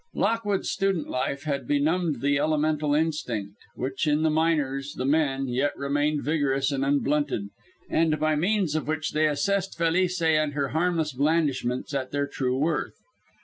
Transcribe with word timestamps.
Lockwood's 0.15 0.67
student 0.71 1.09
life 1.09 1.43
had 1.43 1.67
benumbed 1.67 2.21
the 2.21 2.39
elemental 2.39 2.95
instinct, 2.95 3.53
which 3.75 4.07
in 4.07 4.23
the 4.23 4.31
miners, 4.31 4.93
the 4.95 5.05
"men," 5.05 5.47
yet 5.47 5.77
remained 5.77 6.23
vigorous 6.23 6.71
and 6.71 6.83
unblunted, 6.83 7.49
and 7.87 8.19
by 8.19 8.35
means 8.35 8.73
of 8.73 8.87
which 8.87 9.11
they 9.11 9.27
assessed 9.27 9.77
Felice 9.77 10.19
and 10.19 10.53
her 10.53 10.69
harmless 10.69 11.13
blandishments 11.13 11.93
at 11.93 12.09
their 12.09 12.25
true 12.25 12.57
worth. 12.57 12.95